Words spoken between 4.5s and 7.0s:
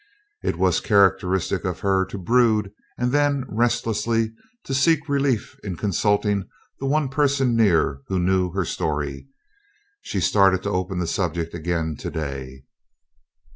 to seek relief in consulting the